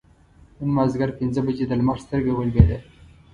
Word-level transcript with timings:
نن 0.57 0.69
مازدیګر 0.75 1.09
پینځه 1.19 1.41
بجې 1.45 1.65
د 1.67 1.71
لمر 1.79 1.97
سترګه 2.05 2.31
ولوېده. 2.33 2.77